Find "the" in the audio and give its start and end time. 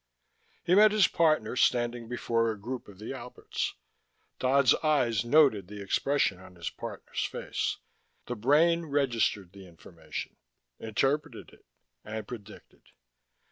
2.97-3.13, 5.67-5.79, 8.25-8.35, 9.51-9.67